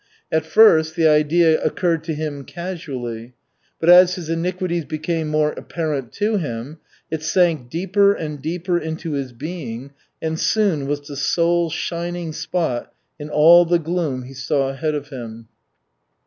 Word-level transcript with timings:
At 0.31 0.47
first, 0.47 0.95
the 0.95 1.07
idea 1.07 1.61
occurred 1.63 2.03
to 2.05 2.15
him 2.15 2.43
casually. 2.43 3.35
But 3.79 3.89
as 3.89 4.15
his 4.15 4.29
iniquities 4.29 4.83
became 4.83 5.27
more 5.27 5.51
apparent 5.51 6.11
to 6.13 6.37
him, 6.37 6.79
it 7.11 7.21
sank 7.21 7.69
deeper 7.69 8.11
and 8.11 8.41
deeper 8.41 8.79
into 8.79 9.11
his 9.11 9.31
being 9.31 9.91
and 10.19 10.39
soon 10.39 10.87
was 10.87 11.01
the 11.01 11.15
sole 11.15 11.69
shining 11.69 12.33
spot 12.33 12.91
in 13.19 13.29
all 13.29 13.63
the 13.63 13.77
gloom 13.77 14.23
he 14.23 14.33
saw 14.33 14.69
ahead 14.69 14.95
of 14.95 15.09
him. 15.09 15.49